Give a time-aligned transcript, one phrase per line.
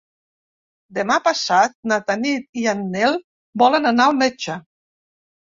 [0.97, 3.21] Demà passat na Tanit i en Nel
[3.65, 4.57] volen anar al metge.